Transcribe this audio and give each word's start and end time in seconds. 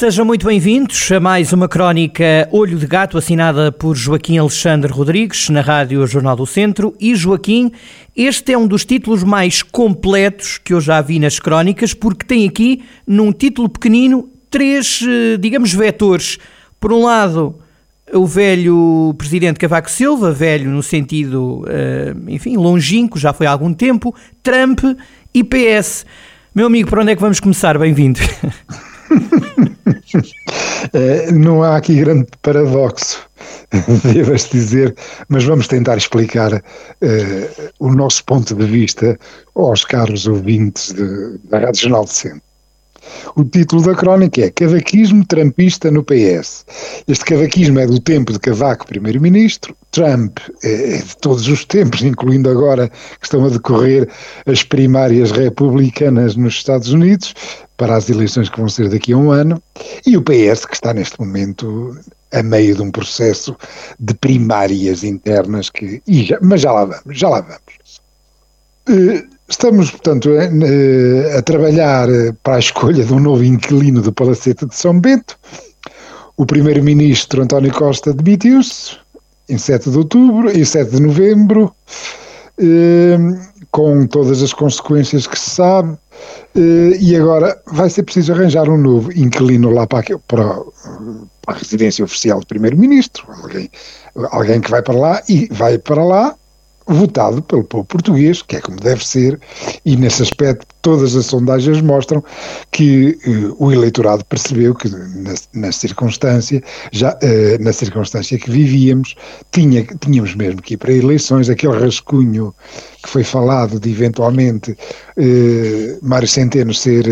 Sejam 0.00 0.24
muito 0.24 0.46
bem-vindos 0.46 1.12
a 1.12 1.20
mais 1.20 1.52
uma 1.52 1.68
crónica 1.68 2.48
Olho 2.50 2.78
de 2.78 2.86
Gato, 2.86 3.18
assinada 3.18 3.70
por 3.70 3.94
Joaquim 3.94 4.38
Alexandre 4.38 4.90
Rodrigues, 4.90 5.50
na 5.50 5.60
Rádio 5.60 6.06
Jornal 6.06 6.34
do 6.34 6.46
Centro. 6.46 6.94
E 6.98 7.14
Joaquim, 7.14 7.70
este 8.16 8.54
é 8.54 8.56
um 8.56 8.66
dos 8.66 8.86
títulos 8.86 9.22
mais 9.22 9.62
completos 9.62 10.56
que 10.56 10.72
eu 10.72 10.80
já 10.80 11.02
vi 11.02 11.18
nas 11.18 11.38
crónicas, 11.38 11.92
porque 11.92 12.24
tem 12.24 12.48
aqui, 12.48 12.82
num 13.06 13.30
título 13.30 13.68
pequenino, 13.68 14.30
três, 14.48 15.04
eh, 15.06 15.36
digamos, 15.36 15.74
vetores. 15.74 16.38
Por 16.80 16.94
um 16.94 17.04
lado, 17.04 17.56
o 18.10 18.24
velho 18.24 19.14
presidente 19.18 19.60
Cavaco 19.60 19.90
Silva, 19.90 20.32
velho 20.32 20.70
no 20.70 20.82
sentido, 20.82 21.62
eh, 21.68 22.14
enfim, 22.28 22.56
longínquo, 22.56 23.18
já 23.18 23.34
foi 23.34 23.46
há 23.46 23.50
algum 23.50 23.74
tempo, 23.74 24.14
Trump 24.42 24.80
e 25.34 25.44
PS. 25.44 26.06
Meu 26.54 26.68
amigo, 26.68 26.88
por 26.88 27.00
onde 27.00 27.12
é 27.12 27.14
que 27.14 27.20
vamos 27.20 27.38
começar? 27.38 27.76
Bem-vindo. 27.76 28.18
Eh, 30.94 31.30
não 31.32 31.62
há 31.62 31.76
aqui 31.76 31.94
grande 31.96 32.26
paradoxo, 32.40 33.28
devas 34.14 34.48
dizer, 34.48 34.96
mas 35.28 35.44
vamos 35.44 35.68
tentar 35.68 35.98
explicar 35.98 36.54
uh, 36.54 36.62
o 37.78 37.92
nosso 37.92 38.24
ponto 38.24 38.54
de 38.54 38.64
vista 38.64 39.18
aos 39.54 39.84
caros 39.84 40.26
ouvintes 40.26 40.92
de, 40.92 41.38
da 41.50 41.58
Rádio 41.58 41.82
Jornal 41.82 42.04
de 42.06 42.12
Centro. 42.12 42.42
O 43.36 43.44
título 43.44 43.82
da 43.82 43.94
crónica 43.94 44.42
é 44.42 44.50
Cavaquismo 44.50 45.24
Trumpista 45.26 45.90
no 45.90 46.02
PS. 46.02 46.64
Este 47.06 47.24
cavaquismo 47.24 47.78
é 47.78 47.86
do 47.86 48.00
tempo 48.00 48.32
de 48.32 48.38
Cavaco, 48.38 48.86
primeiro-ministro. 48.86 49.76
Trump 49.90 50.38
é 50.62 50.98
de 50.98 51.16
todos 51.18 51.46
os 51.48 51.64
tempos, 51.64 52.02
incluindo 52.02 52.48
agora 52.48 52.88
que 52.88 53.24
estão 53.24 53.44
a 53.44 53.48
decorrer 53.48 54.08
as 54.46 54.62
primárias 54.62 55.30
republicanas 55.30 56.36
nos 56.36 56.54
Estados 56.54 56.92
Unidos, 56.92 57.34
para 57.76 57.96
as 57.96 58.08
eleições 58.10 58.48
que 58.48 58.58
vão 58.58 58.68
ser 58.68 58.88
daqui 58.88 59.12
a 59.12 59.16
um 59.16 59.30
ano. 59.30 59.62
E 60.06 60.16
o 60.16 60.22
PS, 60.22 60.66
que 60.66 60.74
está 60.74 60.92
neste 60.92 61.18
momento 61.18 61.98
a 62.32 62.42
meio 62.42 62.76
de 62.76 62.82
um 62.82 62.90
processo 62.90 63.56
de 63.98 64.14
primárias 64.14 65.02
internas 65.02 65.70
que. 65.70 66.02
Já, 66.06 66.38
mas 66.40 66.60
já 66.60 66.72
lá 66.72 66.84
vamos, 66.84 67.18
já 67.18 67.28
lá 67.28 67.40
vamos. 67.40 68.00
Eh, 68.88 69.24
Estamos, 69.50 69.90
portanto, 69.90 70.30
a, 70.38 71.38
a 71.38 71.42
trabalhar 71.42 72.06
para 72.44 72.54
a 72.54 72.58
escolha 72.60 73.04
de 73.04 73.12
um 73.12 73.18
novo 73.18 73.42
inquilino 73.42 74.00
do 74.00 74.12
Palacete 74.12 74.64
de 74.64 74.76
São 74.76 74.98
Bento. 75.00 75.36
O 76.36 76.46
primeiro-ministro 76.46 77.42
António 77.42 77.74
Costa 77.74 78.14
demitiu-se 78.14 78.96
em 79.50 79.58
7 79.58 79.90
de 79.90 79.98
outubro, 79.98 80.50
em 80.50 80.64
7 80.64 80.90
de 80.90 81.02
novembro, 81.02 81.74
eh, 82.58 83.18
com 83.70 84.06
todas 84.06 84.42
as 84.42 84.52
consequências 84.52 85.26
que 85.26 85.38
se 85.38 85.50
sabe, 85.50 85.96
eh, 86.54 86.96
e 87.00 87.16
agora 87.16 87.60
vai 87.66 87.90
ser 87.90 88.02
preciso 88.04 88.32
arranjar 88.32 88.68
um 88.68 88.78
novo 88.78 89.12
inquilino 89.12 89.70
lá 89.70 89.86
para, 89.86 90.04
para 90.26 90.58
a 91.46 91.52
residência 91.52 92.04
oficial 92.04 92.40
do 92.40 92.46
primeiro-ministro, 92.46 93.24
alguém, 93.42 93.70
alguém 94.30 94.60
que 94.60 94.70
vai 94.70 94.82
para 94.82 94.98
lá 94.98 95.22
e 95.28 95.48
vai 95.50 95.78
para 95.78 96.04
lá 96.04 96.34
votado 96.86 97.42
pelo 97.42 97.64
povo 97.64 97.84
português, 97.84 98.42
que 98.42 98.56
é 98.56 98.60
como 98.60 98.78
deve 98.78 99.06
ser, 99.06 99.38
e 99.84 99.96
nesse 99.96 100.22
aspecto 100.22 100.66
todas 100.82 101.14
as 101.14 101.26
sondagens 101.26 101.80
mostram 101.80 102.24
que 102.70 103.18
uh, 103.26 103.64
o 103.64 103.70
eleitorado 103.70 104.24
percebeu 104.24 104.74
que 104.74 104.88
na, 104.88 105.34
na 105.52 105.72
circunstância, 105.72 106.62
já 106.90 107.12
uh, 107.12 107.62
na 107.62 107.72
circunstância 107.72 108.38
que 108.38 108.50
vivíamos, 108.50 109.14
tinha, 109.52 109.84
tínhamos 110.00 110.34
mesmo 110.34 110.62
que 110.62 110.74
ir 110.74 110.76
para 110.78 110.92
eleições, 110.92 111.48
aquele 111.48 111.78
rascunho 111.78 112.54
que 113.02 113.08
foi 113.08 113.24
falado 113.24 113.80
de 113.80 113.90
eventualmente 113.90 114.72
uh, 114.72 115.98
Mário 116.02 116.28
Centeno 116.28 116.74
ser, 116.74 117.04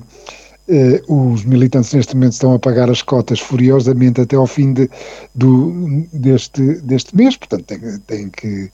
eh, 0.67 1.01
os 1.07 1.45
militantes 1.45 1.93
neste 1.93 2.15
momento 2.15 2.33
estão 2.33 2.53
a 2.53 2.59
pagar 2.59 2.89
as 2.89 3.01
cotas 3.01 3.39
furiosamente 3.39 4.21
até 4.21 4.35
ao 4.35 4.47
fim 4.47 4.73
de, 4.73 4.89
do, 5.35 6.03
deste, 6.11 6.81
deste 6.81 7.15
mês, 7.15 7.37
portanto 7.37 7.65
tem, 7.65 7.99
tem 7.99 8.29
que 8.29 8.71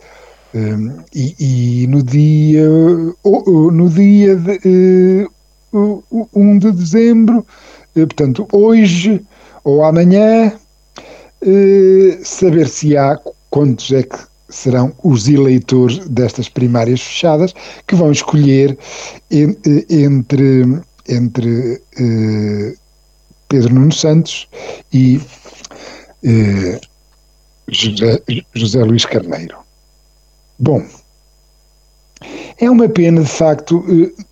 um, 0.54 0.90
eh, 0.90 1.04
e, 1.14 1.84
e, 1.84 1.88
no 1.88 2.02
dia 2.02 2.66
no 2.66 3.90
dia 3.90 4.36
de, 4.38 5.28
uh, 5.74 6.04
eh, 6.12 6.28
1 6.34 6.60
de 6.60 6.72
dezembro, 6.72 7.40
uh, 7.40 8.08
portanto 8.08 8.48
hoje 8.54 9.22
ou 9.64 9.84
amanhã, 9.84 10.54
uh, 11.42 12.20
saber 12.24 12.70
se 12.70 12.96
há 12.96 13.20
quantos 13.50 13.92
é 13.92 14.04
que 14.04 14.18
serão 14.48 14.94
os 15.04 15.28
eleitores 15.28 16.00
destas 16.08 16.50
primárias 16.50 17.02
fechadas 17.02 17.54
que 17.88 17.96
vão 17.96 18.12
escolher 18.12 18.78
entre 19.30 20.82
entre 21.12 21.82
eh, 21.98 22.74
Pedro 23.48 23.74
Nuno 23.74 23.92
Santos 23.92 24.48
e 24.94 25.20
eh, 26.24 26.80
José, 27.68 28.22
José 28.54 28.84
Luís 28.84 29.06
Carneiro. 29.06 29.58
Bom, 30.58 30.84
é 32.58 32.70
uma 32.70 32.88
pena, 32.88 33.24
de 33.24 33.30
facto, 33.30 33.84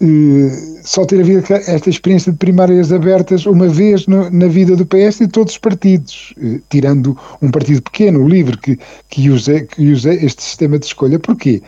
eh, 0.02 0.82
só 0.84 1.06
ter 1.06 1.20
havido 1.20 1.44
esta 1.54 1.90
experiência 1.90 2.32
de 2.32 2.38
primárias 2.38 2.92
abertas 2.94 3.46
uma 3.46 3.68
vez 3.68 4.06
na 4.08 4.48
vida 4.48 4.76
do 4.76 4.86
PS 4.86 5.22
e 5.22 5.26
de 5.26 5.32
todos 5.32 5.54
os 5.54 5.60
partidos, 5.60 6.34
tirando 6.70 7.18
um 7.42 7.52
partido 7.52 7.82
pequeno, 7.82 8.24
o 8.24 8.28
LIVRE, 8.28 8.58
que, 8.58 8.80
que, 9.10 9.30
usa, 9.30 9.62
que 9.62 9.92
usa 9.92 10.14
este 10.14 10.44
sistema 10.44 10.78
de 10.78 10.86
escolha. 10.86 11.20
Porquê? 11.20 11.62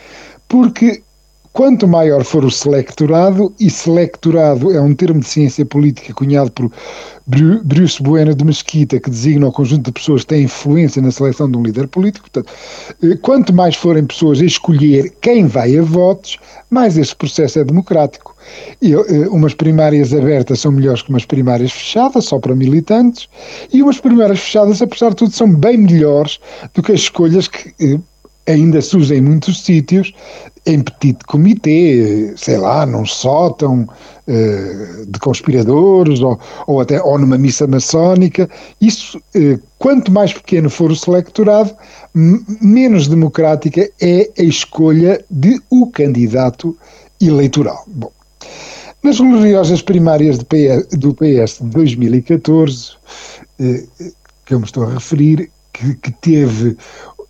Porque 0.48 1.02
quanto 1.54 1.88
maior 1.88 2.24
for 2.24 2.46
o 2.46 2.52
selectorado, 2.52 3.54
e 3.60 3.70
selectorado 3.70 4.72
é 4.72 4.82
um 4.82 4.96
termo 4.96 5.20
de 5.20 5.28
ciência 5.28 5.66
política 5.66 6.14
cunhado 6.14 6.52
por 6.52 6.72
Bruce 7.64 8.02
Bueno 8.02 8.34
de 8.34 8.44
Mesquita, 8.44 9.00
que 9.00 9.10
designa 9.10 9.48
o 9.48 9.52
conjunto 9.52 9.86
de 9.86 9.92
pessoas 9.92 10.22
que 10.22 10.28
têm 10.28 10.44
influência 10.44 11.02
na 11.02 11.12
seleção 11.12 11.50
de 11.50 11.58
um 11.58 11.64
líder 11.64 11.88
político. 11.88 12.30
Portanto, 12.30 12.54
eh, 13.04 13.16
quanto 13.22 13.54
mais 13.54 13.76
forem 13.76 14.06
pessoas 14.06 14.42
a 14.42 14.46
escolher 14.46 15.14
quem 15.22 15.46
vai 15.46 15.78
a 15.78 15.82
votos, 15.82 16.38
mais 16.70 16.98
esse 16.98 17.16
processo 17.16 17.60
é 17.60 17.64
democrático. 17.64 18.36
E, 18.82 18.94
eh, 18.94 19.28
umas 19.30 19.54
primárias 19.54 20.14
abertas 20.14 20.60
são 20.60 20.72
melhores 20.72 21.02
que 21.04 21.10
umas 21.10 21.26
primárias 21.26 21.72
fechadas, 21.72 22.26
só 22.26 22.40
para 22.40 22.56
militantes, 22.56 23.30
e 23.72 23.82
umas 23.82 24.00
primárias 24.00 24.40
fechadas, 24.40 24.82
apesar 24.82 25.10
de 25.10 25.18
tudo, 25.18 25.32
são 25.32 25.54
bem 25.54 25.78
melhores 25.78 26.40
do 26.74 26.82
que 26.82 26.92
as 26.92 27.02
escolhas 27.02 27.48
que 27.48 27.74
eh, 27.80 28.00
ainda 28.48 28.80
usam 28.80 29.18
em 29.18 29.22
muitos 29.22 29.64
sítios 29.64 30.14
em 30.66 30.82
petit 30.82 31.18
comitê, 31.26 32.34
sei 32.38 32.58
lá, 32.58 32.86
num 32.86 33.06
sótão 33.06 33.88
uh, 34.28 35.06
de 35.08 35.20
conspiradores 35.20 36.22
ou, 36.22 36.40
ou 36.68 36.80
até 36.80 37.02
ou 37.02 37.18
numa 37.18 37.38
missa 37.38 37.66
maçónica. 37.66 38.50
Isso, 38.80 39.18
uh, 39.18 39.60
quanto 39.80 40.12
mais 40.12 40.34
pequeno 40.34 40.70
for 40.70 40.92
o 40.92 40.96
selectorado, 40.96 41.76
menos 42.14 43.08
democrática 43.08 43.90
é 44.00 44.30
a 44.38 44.44
escolha 44.44 45.24
de 45.32 45.60
o 45.70 45.88
candidato 45.88 46.78
eleitoral. 47.20 47.84
Bom, 47.88 48.12
nas 49.04 49.20
gloriosas 49.20 49.82
primárias 49.82 50.38
PS, 50.44 50.98
do 50.98 51.16
PS 51.16 51.58
de 51.60 51.70
2014, 51.70 52.92
uh, 53.60 54.12
que 54.46 54.54
eu 54.54 54.60
me 54.60 54.66
estou 54.66 54.84
a 54.84 54.94
referir, 54.94 55.50
que, 55.74 55.96
que 55.96 56.12
teve 56.12 56.78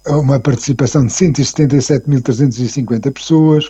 uma 0.07 0.39
participação 0.39 1.05
de 1.05 1.11
177.350 1.11 3.11
pessoas, 3.11 3.69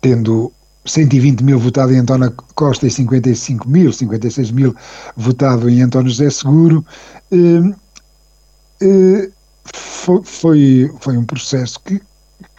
tendo 0.00 0.50
120 0.84 1.42
mil 1.42 1.58
votado 1.58 1.92
em 1.92 1.98
António 1.98 2.32
Costa 2.54 2.86
e 2.86 2.90
55 2.90 3.68
mil, 3.68 3.92
56 3.92 4.50
mil 4.50 4.74
votado 5.16 5.68
em 5.68 5.82
António 5.82 6.10
José 6.10 6.30
Seguro. 6.30 6.84
Eh, 7.30 7.74
eh, 8.82 9.30
foi, 9.74 10.22
foi, 10.24 10.90
foi 11.00 11.16
um 11.16 11.24
processo 11.24 11.80
que 11.80 12.00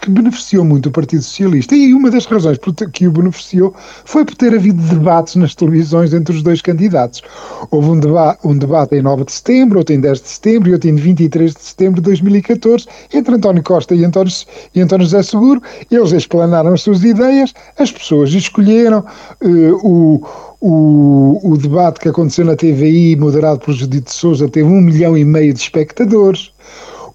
que 0.02 0.10
beneficiou 0.10 0.66
muito 0.66 0.90
o 0.90 0.92
Partido 0.92 1.22
Socialista. 1.22 1.76
E 1.76 1.94
uma 1.94 2.10
das 2.10 2.26
razões 2.26 2.58
que 2.92 3.08
o 3.08 3.12
beneficiou 3.12 3.74
foi 4.06 4.26
por 4.26 4.36
ter 4.36 4.54
havido 4.54 4.82
debates 4.82 5.36
nas 5.36 5.54
televisões 5.54 6.14
entre 6.14 6.36
os 6.36 6.42
dois 6.42 6.62
candidatos. 6.62 7.22
Houve 7.70 7.90
um, 7.90 8.00
deba 8.00 8.38
um 8.44 8.58
debate 8.58 8.96
em 8.96 9.02
9 9.02 9.26
de 9.26 9.32
setembro, 9.32 9.78
outro 9.78 9.94
em 9.94 10.02
10 10.02 10.22
de 10.22 10.28
setembro 10.28 10.70
e 10.70 10.74
outro 10.74 10.90
em 10.90 10.96
23 10.96 11.54
de 11.54 11.62
setembro 11.62 12.02
de 12.02 12.06
2014, 12.06 12.88
entre 13.14 13.36
António 13.36 13.64
Costa 13.64 13.94
e 13.94 14.04
António, 14.04 14.34
e 14.74 14.82
António 14.82 15.06
José 15.06 15.22
Seguro. 15.22 15.62
Eles 15.90 16.12
explanaram 16.12 16.74
as 16.74 16.82
suas 16.82 17.04
ideias, 17.04 17.54
as 17.78 17.92
pessoas 17.92 18.34
escolheram 18.34 19.06
uh, 19.44 19.88
o. 19.88 20.52
O, 20.64 21.54
o, 21.54 21.58
debate 21.58 22.00
que 22.00 22.08
aconteceu 22.08 22.46
na 22.46 22.56
TVI, 22.56 23.16
moderado 23.16 23.60
por 23.62 23.74
Judite 23.74 24.14
Souza, 24.14 24.48
teve 24.48 24.70
um 24.70 24.80
milhão 24.80 25.18
e 25.18 25.26
meio 25.26 25.52
de 25.56 25.60
espectadores. 25.60 26.51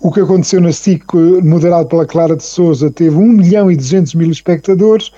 O 0.01 0.13
que 0.13 0.21
aconteceu 0.21 0.61
na 0.61 0.73
SIC, 0.73 1.05
moderado 1.43 1.89
pela 1.89 2.07
Clara 2.07 2.37
de 2.37 2.43
Souza, 2.43 2.91
teve 2.91 3.17
1 3.17 3.29
milhão 3.29 3.71
e 3.71 3.77
200 3.77 4.15
mil 4.15 4.31
espectadores. 4.31 5.11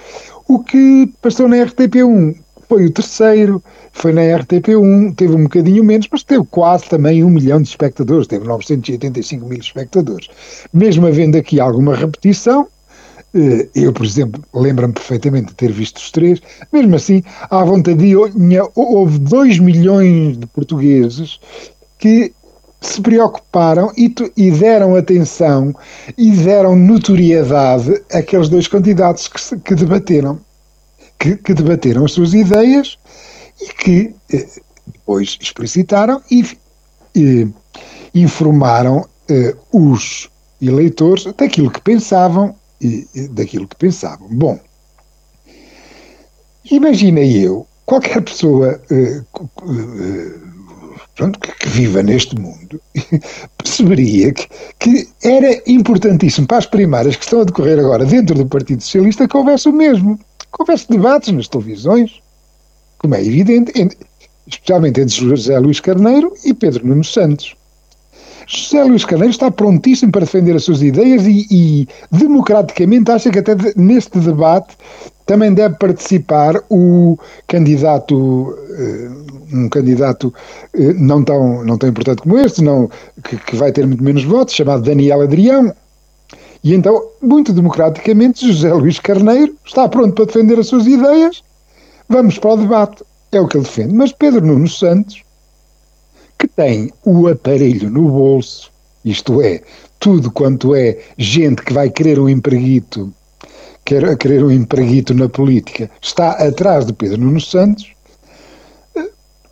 O 0.47 0.61
que 0.61 1.13
passou 1.21 1.49
na 1.49 1.57
RTP1 1.57 2.37
foi 2.69 2.85
o 2.85 2.91
terceiro, 2.91 3.63
foi 3.93 4.13
na 4.13 4.21
RTP1, 4.21 5.15
teve 5.17 5.35
um 5.35 5.45
bocadinho 5.45 5.83
menos, 5.83 6.07
mas 6.13 6.23
teve 6.23 6.45
quase 6.51 6.85
também 6.89 7.25
1 7.25 7.31
milhão 7.31 7.61
de 7.61 7.69
espectadores, 7.69 8.27
teve 8.27 8.47
985 8.47 9.47
mil 9.47 9.59
espectadores. 9.59 10.29
Mesmo 10.73 11.07
havendo 11.07 11.37
aqui 11.37 11.59
alguma 11.59 11.97
repetição, 11.97 12.69
eh, 13.35 13.69
eu, 13.75 13.93
por 13.93 14.05
exemplo, 14.05 14.43
lembro-me 14.55 14.93
perfeitamente 14.93 15.49
de 15.49 15.55
ter 15.55 15.73
visto 15.73 15.97
os 15.97 16.11
três, 16.11 16.41
mesmo 16.73 16.95
assim, 16.95 17.23
à 17.51 17.65
vontade, 17.65 18.15
houve 18.75 19.19
2 19.19 19.59
milhões 19.59 20.39
de 20.39 20.47
portugueses 20.47 21.41
que 21.99 22.33
se 22.81 23.01
preocuparam 23.01 23.93
e, 23.97 24.15
e, 24.37 24.51
deram 24.51 24.95
atenção 24.95 25.75
e 26.17 26.31
deram 26.31 26.77
notoriedade 26.77 28.03
àqueles 28.13 28.49
dois 28.49 28.69
candidatos 28.69 29.29
que, 29.29 29.59
que 29.59 29.75
debateram, 29.75 30.39
que, 31.19 31.37
que, 31.37 31.55
debateram 31.55 32.05
as 32.05 32.13
suas 32.13 32.35
ideias 32.35 32.97
e 33.61 33.73
que 33.73 34.15
eh, 34.33 34.47
depois 34.87 35.37
explicitaram 35.41 36.23
e, 36.31 36.57
e 37.17 37.49
informaram 38.15 39.05
eh, 39.29 39.57
os 39.73 40.31
eleitores 40.63 41.25
daquilo 41.37 41.71
que 41.71 41.81
pensavam 41.81 42.55
e 42.81 43.07
daquilo 43.33 43.67
que 43.67 43.77
pensavam. 43.77 44.29
Bom, 44.31 44.59
imagina 46.71 47.21
eu, 47.21 47.67
qualquer 47.85 48.23
pessoa 48.23 48.81
eh, 48.89 49.21
eh 49.21 50.49
pronto, 51.19 51.39
que, 51.41 51.53
que, 51.53 51.69
viva 51.69 52.03
neste 52.03 52.41
mundo, 52.41 52.81
perceberia 53.59 54.33
que, 54.33 54.49
que, 54.79 55.09
era 55.23 55.61
importantíssimo 55.67 56.47
para 56.47 56.59
as 56.59 56.67
primárias 56.67 57.17
que 57.17 57.25
estão 57.25 57.41
a 57.41 57.45
decorrer 57.45 57.79
agora 57.79 58.05
dentro 58.05 58.37
do 58.37 58.47
Partido 58.47 58.83
Socialista 58.83 59.27
que 59.27 59.37
houvesse 59.37 59.69
o 59.69 59.73
mesmo, 59.73 60.17
que 60.17 60.61
houvesse 60.61 60.89
debates 60.89 61.33
nas 61.33 61.49
televisões, 61.49 62.23
como 62.99 63.17
é 63.17 63.21
evidente, 63.21 63.73
especialmente 64.47 65.01
entre 65.01 65.15
José 65.15 65.59
Luís 65.59 65.81
Carneiro 65.81 66.33
e 66.45 66.55
Pedro 66.55 66.87
Nuno 66.87 67.05
Santos. 67.05 67.58
José 68.49 68.83
Luís 68.83 69.05
Carneiro 69.05 69.31
está 69.31 69.51
prontíssimo 69.51 70.11
para 70.11 70.23
defender 70.23 70.57
as 70.57 70.65
suas 70.65 70.81
ideias 70.81 71.27
e, 71.27 71.47
e 71.51 71.89
democraticamente 72.11 73.11
acha 73.11 73.31
que 73.31 73.39
até 73.39 73.55
neste 73.77 74.19
debate 74.19 74.75
também 75.27 75.53
deve 75.53 75.75
participar 75.75 76.55
o 76.71 77.19
candidato, 77.47 78.59
eh, 78.71 79.11
um 79.53 79.69
candidato 79.69 80.33
eh, 80.73 80.95
não 80.95 81.23
tão, 81.23 81.63
não 81.63 81.77
tão 81.77 81.91
importante 81.91 82.23
como 82.23 82.39
este, 82.39 82.63
não, 82.65 82.91
que, 83.23 83.37
que 83.37 83.55
vai 83.55 83.71
ter 83.71 83.87
muito 83.87 84.03
menos 84.03 84.25
votos, 84.25 84.55
chamado 84.55 84.83
Daniel 84.83 85.21
Adrião. 85.21 85.71
E 86.65 86.73
então, 86.73 87.03
muito 87.21 87.53
democraticamente, 87.53 88.51
José 88.51 88.73
Luís 88.73 88.99
Carneiro 88.99 89.55
está 89.67 89.87
pronto 89.87 90.15
para 90.15 90.25
defender 90.25 90.59
as 90.59 90.69
suas 90.69 90.87
ideias. 90.87 91.43
Vamos 92.09 92.39
para 92.39 92.55
o 92.55 92.57
debate. 92.57 93.05
É 93.31 93.39
o 93.39 93.47
que 93.47 93.59
ele 93.59 93.65
defende. 93.65 93.95
Mas 93.95 94.11
Pedro 94.11 94.47
Nuno 94.47 94.67
Santos, 94.67 95.23
que 96.39 96.47
tem 96.47 96.93
o 97.05 97.29
aparelho 97.29 97.91
no 97.91 98.09
bolso, 98.09 98.71
isto 99.05 99.43
é, 99.43 99.63
tudo 99.99 100.31
quanto 100.31 100.75
é 100.75 100.99
gente 101.17 101.63
que 101.63 101.73
vai 101.73 101.91
querer 101.91 102.19
um 102.19 102.29
empreguito 102.29 103.13
quer 103.89 104.19
querer 104.19 104.45
um 104.45 104.51
empreguito 104.51 105.15
na 105.15 105.31
política, 105.31 105.91
está 106.03 106.33
atrás 106.33 106.85
de 106.85 106.93
Pedro 106.93 107.23
Nuno 107.23 107.41
Santos, 107.41 107.91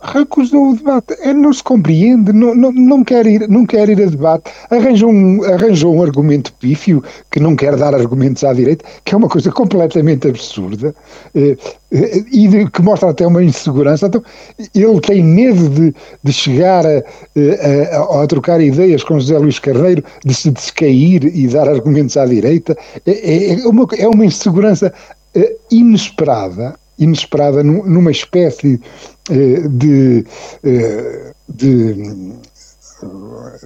recusou 0.01 0.71
o 0.71 0.75
debate. 0.75 1.15
É, 1.19 1.33
não 1.33 1.51
se 1.51 1.63
compreende, 1.63 2.31
não, 2.33 2.55
não, 2.55 2.71
não, 2.71 3.03
quer 3.03 3.25
ir, 3.25 3.47
não 3.49 3.65
quer 3.65 3.89
ir 3.89 4.01
a 4.01 4.05
debate. 4.05 4.51
Arranjou 4.69 5.11
um, 5.11 5.43
arranjou 5.43 5.95
um 5.95 6.03
argumento 6.03 6.53
pífio, 6.53 7.03
que 7.31 7.39
não 7.39 7.55
quer 7.55 7.75
dar 7.75 7.93
argumentos 7.93 8.43
à 8.43 8.53
direita, 8.53 8.85
que 9.03 9.13
é 9.13 9.17
uma 9.17 9.29
coisa 9.29 9.51
completamente 9.51 10.27
absurda 10.27 10.93
eh, 11.35 11.57
eh, 11.91 12.23
e 12.31 12.47
de, 12.47 12.69
que 12.69 12.81
mostra 12.81 13.09
até 13.09 13.25
uma 13.25 13.43
insegurança. 13.43 14.07
Então, 14.07 14.23
ele 14.73 15.01
tem 15.01 15.23
medo 15.23 15.69
de, 15.69 15.93
de 16.23 16.33
chegar 16.33 16.85
a, 16.85 17.03
a, 17.95 18.23
a, 18.23 18.27
trocar 18.27 18.61
ideias 18.61 19.03
com 19.03 19.19
José 19.19 19.37
Luís 19.37 19.59
Carneiro, 19.59 20.03
de 20.23 20.33
se 20.33 20.51
descair 20.51 21.25
e 21.25 21.47
dar 21.47 21.67
argumentos 21.67 22.17
à 22.17 22.25
direita. 22.25 22.77
É, 23.05 23.11
é, 23.11 23.59
é 23.61 23.67
uma, 23.67 23.87
é 23.97 24.07
uma 24.07 24.25
insegurança 24.25 24.93
eh, 25.35 25.55
inesperada 25.71 26.75
inesperada 26.99 27.63
numa 27.63 28.11
espécie 28.11 28.79
eh, 29.29 29.67
de, 29.69 30.25
eh, 30.63 31.33
de, 31.49 31.93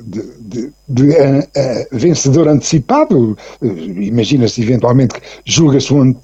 de, 0.06 0.24
de, 0.42 0.74
de 0.90 1.10
uh, 1.10 1.40
uh, 1.40 1.98
vencedor 1.98 2.48
antecipado. 2.48 3.38
Imagina-se 3.62 4.62
eventualmente 4.62 5.16
que 5.16 5.22
julga-se 5.46 5.94
um, 5.94 6.16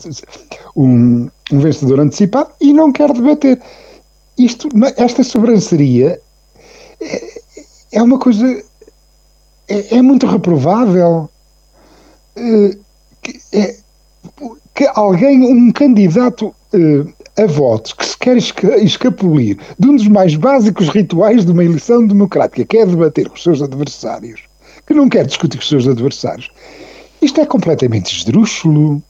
um, 0.76 1.30
um, 1.52 1.60
vencedor 1.60 2.00
antecipado 2.00 2.52
e 2.60 2.74
não 2.74 2.92
quer 2.92 3.14
debater. 3.14 3.62
Isto, 4.38 4.70
esta 4.98 5.24
sobranceria 5.24 6.20
é, 7.00 7.42
é 7.94 8.04
uma 8.04 8.20
coisa. 8.20 8.64
É, 9.70 9.98
é 9.98 10.02
muito 10.02 10.26
reprovável. 10.26 11.30
que, 13.22 13.40
é, 13.54 13.76
que 14.76 14.90
alguém, 14.94 15.42
um 15.42 15.72
candidato 15.72 16.54
uh, 16.74 17.14
a 17.38 17.46
votos 17.46 17.94
que 17.94 18.06
se 18.06 18.18
quer 18.18 18.38
escapulir 18.38 19.58
de 19.78 19.88
um 19.88 19.96
dos 19.96 20.08
mais 20.08 20.36
básicos 20.36 20.90
rituais 20.90 21.46
de 21.46 21.52
uma 21.52 21.64
eleição 21.64 22.06
democrática, 22.06 22.66
que 22.66 22.78
é 22.78 22.86
debater 22.86 23.30
com 23.30 23.36
os 23.36 23.44
seus 23.44 23.62
adversários, 23.62 24.42
que 24.86 24.94
não 24.94 25.08
quer 25.08 25.26
discutir 25.26 25.58
com 25.58 25.64
os 25.64 25.70
seus 25.70 25.88
adversários, 25.88 26.50
isto 27.22 27.42
é 27.42 27.46
completamente 27.46 28.16
esdrúxulo. 28.16 29.02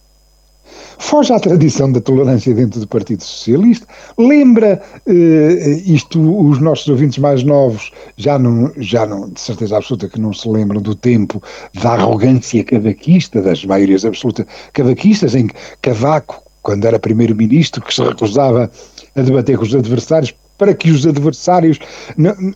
foge 0.98 1.32
à 1.32 1.40
tradição 1.40 1.92
da 1.92 2.02
tolerância 2.02 2.54
dentro 2.54 2.80
do 2.80 2.88
Partido 2.88 3.24
Socialista, 3.24 3.86
lembra 4.18 4.82
eh, 5.06 5.82
isto, 5.86 6.20
os 6.20 6.60
nossos 6.60 6.88
ouvintes 6.88 7.20
mais 7.20 7.44
novos 7.44 7.92
já 8.18 8.40
não, 8.40 8.72
já 8.78 9.06
não, 9.06 9.30
de 9.30 9.40
certeza 9.40 9.78
absoluta 9.78 10.10
que 10.10 10.20
não 10.20 10.34
se 10.34 10.50
lembram 10.50 10.82
do 10.82 10.96
tempo 10.96 11.42
da 11.82 11.92
arrogância 11.92 12.64
cavaquista, 12.64 13.42
das 13.42 13.64
maiorias 13.64 14.04
absolutas 14.04 14.46
cavaquistas, 14.74 15.36
em 15.36 15.48
que 15.48 15.56
Cavaco, 15.82 16.47
quando 16.68 16.84
era 16.84 17.00
primeiro-ministro, 17.00 17.82
que 17.82 17.94
se 17.94 18.04
recusava 18.04 18.70
a 19.16 19.22
debater 19.22 19.58
com 19.58 19.64
os 19.64 19.74
adversários, 19.74 20.36
para 20.58 20.74
que 20.74 20.92
os 20.92 21.08
adversários 21.08 21.80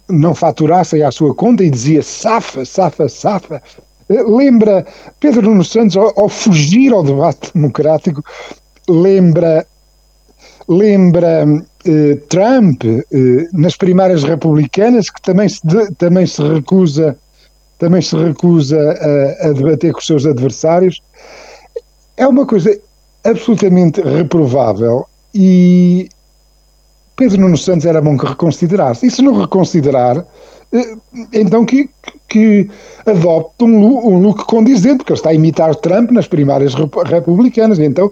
não, 0.10 0.36
faturassem 0.36 1.02
à 1.02 1.10
sua 1.12 1.34
conta 1.34 1.64
e 1.64 1.70
dizia 1.70 2.04
safa, 2.04 2.66
safa, 2.66 3.08
safa, 3.08 3.64
lembra 4.10 4.86
Pedro 5.22 5.44
Nuno 5.44 5.64
Santos 5.64 5.96
ao, 5.96 6.12
ao, 6.20 6.28
fugir 6.28 6.92
ao 6.92 7.04
debate 7.06 7.54
democrático 7.54 8.22
lembra 8.90 9.66
lembra 10.68 11.46
eh, 11.86 12.16
Trump 12.28 12.84
eh, 12.84 13.48
nas 13.54 13.78
primárias 13.78 14.26
republicanas 14.26 15.10
que 15.10 15.22
também 15.22 15.48
se 15.48 15.66
de, 15.66 15.90
também 15.96 16.28
se 16.28 16.44
recusa 16.44 17.18
também 17.80 18.02
se 18.02 18.18
recusa 18.18 18.78
a, 18.78 19.48
a, 19.48 19.54
debater 19.54 19.94
com 19.94 20.00
os 20.00 20.06
seus 20.06 20.26
adversários? 20.26 21.02
É 22.18 22.28
uma 22.28 22.46
coisa 22.46 22.78
absolutamente 23.24 24.02
reprovável 24.02 25.06
e 25.34 26.10
Pedro 27.16 27.42
Nuno 27.42 27.58
Santos 27.58 27.86
era 27.86 28.02
bom 28.02 28.18
que 28.18 28.26
reconsiderasse 28.26 29.06
e 29.06 29.12
se 29.12 29.22
não 29.22 29.40
reconsiderar 29.40 30.26
eh, 30.72 30.96
então 31.34 31.66
que, 31.66 31.90
que 32.28 32.70
adopte 33.06 33.64
um 33.64 34.20
look, 34.20 34.46
condizente, 34.46 34.98
porque 34.98 35.14
ele 35.14 35.20
está 35.20 35.30
a 35.30 35.34
imitar 35.34 35.76
Trump 35.76 36.12
nas 36.12 36.28
primárias 36.28 36.74
republicanas. 37.06 37.78
Então, 37.78 38.12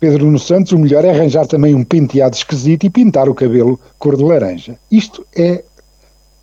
Pedro 0.00 0.24
Nuno 0.24 0.38
Santos, 0.38 0.72
o 0.72 0.78
melhor 0.78 1.04
é 1.04 1.10
arranjar 1.10 1.46
também 1.46 1.74
um 1.74 1.84
penteado 1.84 2.34
esquisito 2.34 2.86
e 2.86 2.90
pintar 2.90 3.28
o 3.28 3.34
cabelo 3.34 3.78
cor 3.98 4.16
de 4.16 4.24
laranja. 4.24 4.78
Isto 4.90 5.26
é, 5.36 5.62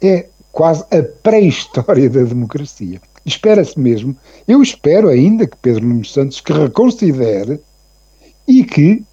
é 0.01 0.27
quase 0.51 0.83
a 0.91 1.03
pré-história 1.23 2.09
da 2.09 2.21
democracia. 2.21 3.01
Espera-se 3.25 3.77
mesmo, 3.77 4.15
eu 4.47 4.61
espero 4.61 5.09
ainda 5.09 5.45
que 5.45 5.57
Pedro 5.57 5.85
Nuno 5.85 6.05
Santos 6.05 6.39
que 6.39 6.53
reconsidere 6.53 7.59
e 8.47 8.63
que 8.63 9.03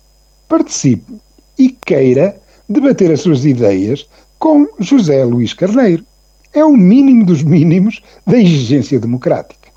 participe 0.49 1.13
e 1.59 1.71
queira 1.71 2.41
debater 2.69 3.11
as 3.11 3.21
suas 3.21 3.45
ideias 3.45 4.09
com 4.39 4.67
José 4.79 5.25
Luís 5.25 5.53
Carneiro 5.53 6.05
é 6.53 6.65
o 6.65 6.77
mínimo 6.77 7.25
dos 7.25 7.43
mínimos 7.43 8.01
da 8.27 8.39
exigência 8.39 9.01
democrática. 9.01 9.69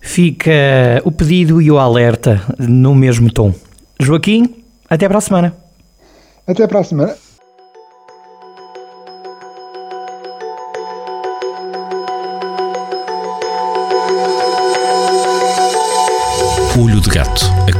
Fica 0.00 0.50
o 1.04 1.12
pedido 1.12 1.62
e 1.62 1.70
o 1.70 1.78
alerta 1.78 2.42
no 2.58 2.94
mesmo 2.94 3.32
tom. 3.32 3.54
Joaquim, 3.98 4.62
até 4.90 5.08
para 5.08 5.18
a 5.18 5.20
semana. 5.20 5.56
Até 6.46 6.66
para 6.66 6.80
a 6.80 6.84
semana. 6.84 7.16
Olho 16.78 17.00
de 17.00 17.10
Gato, 17.10 17.44